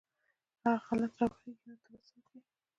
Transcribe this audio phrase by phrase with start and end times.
[0.61, 2.39] هغه غلط راوخېژي نو ته به څه وکې.